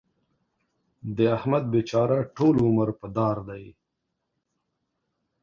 د 1.17 1.17
احمد 1.37 1.63
بېچاره 1.73 2.19
ټول 2.35 2.55
عمر 2.67 2.89
په 2.99 3.07
دار 3.17 3.37
دی. 3.49 3.63